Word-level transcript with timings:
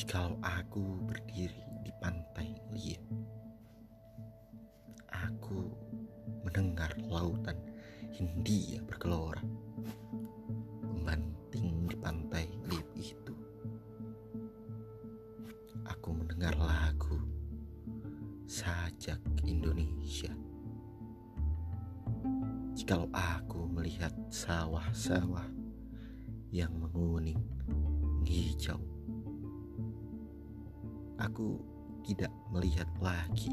Jikalau 0.00 0.40
aku 0.40 0.80
berdiri 1.04 1.60
di 1.84 1.92
pantai 2.00 2.56
liat, 2.72 3.04
aku 5.12 5.68
mendengar 6.40 6.88
lautan 7.04 7.60
Hindia 8.08 8.80
bergelora, 8.88 9.44
membanting 10.80 11.84
di 11.84 11.92
pantai 12.00 12.48
liat 12.64 12.88
itu. 12.96 13.36
Aku 15.84 16.16
mendengar 16.16 16.56
lagu 16.56 17.20
sajak 18.48 19.20
Indonesia. 19.44 20.32
Jikalau 22.72 23.12
aku 23.12 23.68
melihat 23.68 24.16
sawah-sawah 24.32 25.44
yang 26.48 26.72
menguning 26.72 27.44
hijau 28.24 28.80
aku 31.20 31.60
tidak 32.00 32.32
melihat 32.48 32.88
lagi 32.96 33.52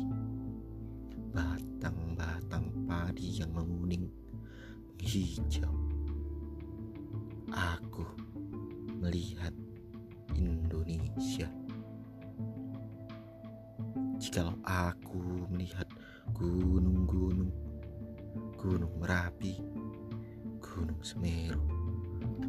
batang-batang 1.36 2.72
padi 2.88 3.44
yang 3.44 3.52
menguning 3.52 4.08
hijau. 5.04 5.70
Aku 7.52 8.08
melihat 9.04 9.52
Indonesia. 10.34 11.52
Jikalau 14.18 14.58
aku 14.66 15.46
melihat 15.52 15.86
gunung-gunung, 16.34 17.54
gunung 18.58 18.94
Merapi, 18.98 19.60
gunung 20.58 21.00
Semeru, 21.06 21.62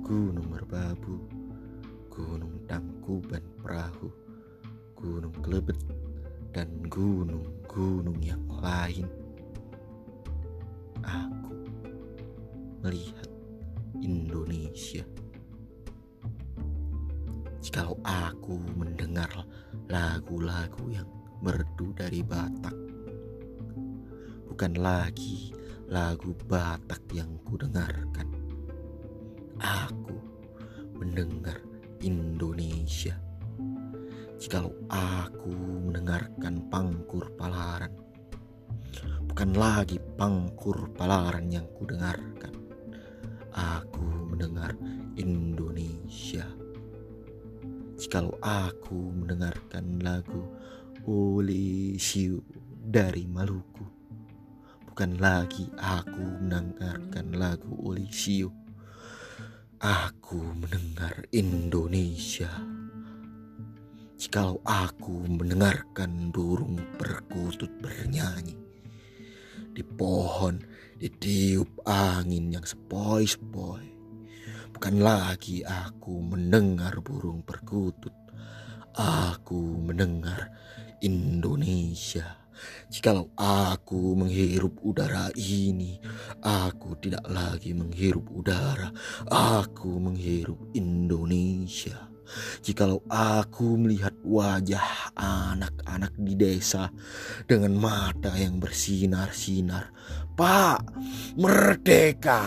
gunung 0.01 0.49
Merbabu, 0.49 1.29
gunung 2.09 2.65
Tangkuban 2.65 3.45
Perahu, 3.61 4.28
gunung 4.99 5.35
Kelebet, 5.39 5.79
dan 6.51 6.67
gunung-gunung 6.91 8.19
yang 8.19 8.43
lain. 8.51 9.07
Aku 11.07 11.55
melihat 12.83 13.31
Indonesia. 14.03 15.07
Jikalau 17.63 17.95
aku 18.03 18.59
mendengar 18.75 19.31
lagu-lagu 19.87 20.83
yang 20.91 21.07
merdu 21.39 21.95
dari 21.95 22.27
Batak, 22.27 22.75
bukan 24.51 24.73
lagi 24.83 25.55
lagu 25.87 26.35
Batak 26.51 27.07
yang 27.15 27.39
kudengarkan. 27.47 27.98
Aku 27.98 27.98
jikalau 34.49 34.73
aku 34.89 35.53
mendengarkan 35.93 36.73
pangkur 36.73 37.29
palaran. 37.37 37.93
Bukan 39.29 39.53
lagi 39.53 40.01
pangkur 40.01 40.89
palaran 40.97 41.53
yang 41.53 41.69
kudengarkan. 41.77 42.57
Aku 43.53 44.09
mendengar 44.33 44.73
Indonesia. 45.21 46.49
Jikalau 48.01 48.41
aku 48.41 48.97
mendengarkan 49.21 50.01
lagu 50.01 50.41
Ole 51.05 52.01
Siu 52.01 52.41
dari 52.73 53.29
Maluku. 53.29 53.85
Bukan 54.89 55.21
lagi 55.21 55.69
aku 55.77 56.25
mendengarkan 56.41 57.37
lagu 57.37 57.77
Ole 57.85 58.09
Siu. 58.09 58.49
Aku 59.77 60.41
mendengar 60.57 61.29
Indonesia. 61.37 62.78
Jikalau 64.19 64.59
aku 64.67 65.31
mendengarkan 65.31 66.35
burung 66.35 66.75
perkutut 66.99 67.71
bernyanyi 67.79 68.59
di 69.71 69.87
pohon 69.87 70.59
ditiup 70.99 71.87
angin 71.87 72.51
yang 72.51 72.67
sepoi-sepoi. 72.67 73.87
Bukan 74.75 74.95
lagi 74.99 75.63
aku 75.63 76.19
mendengar 76.19 76.99
burung 76.99 77.47
perkutut, 77.47 78.11
aku 78.99 79.79
mendengar 79.87 80.51
Indonesia. 80.99 82.43
Jikalau 82.91 83.31
aku 83.39 84.19
menghirup 84.19 84.83
udara 84.83 85.31
ini, 85.39 85.95
aku 86.43 86.99
tidak 86.99 87.23
lagi 87.31 87.71
menghirup 87.71 88.27
udara, 88.35 88.91
aku 89.31 90.03
menghirup 90.03 90.59
Indonesia. 90.75 92.18
Jikalau 92.61 93.01
aku 93.09 93.81
melihat 93.81 94.13
wajah 94.25 95.15
anak-anak 95.17 96.13
di 96.21 96.35
desa 96.37 96.93
dengan 97.49 97.75
mata 97.77 98.35
yang 98.37 98.61
bersinar-sinar, 98.61 99.91
Pak, 100.37 100.81
merdeka! 101.41 102.45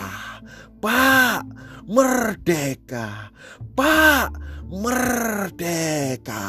Pak, 0.81 1.44
merdeka! 1.90 3.34
Pak, 3.74 4.30
merdeka! 4.69 6.48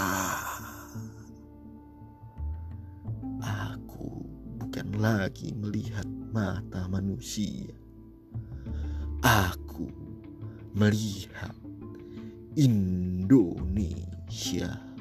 Aku 3.42 4.22
bukan 4.60 4.88
lagi 5.00 5.50
melihat 5.56 6.06
mata 6.30 6.86
manusia. 6.88 7.74
Aku 9.22 9.86
melihat 10.74 11.54
Indonesia. 13.32 14.91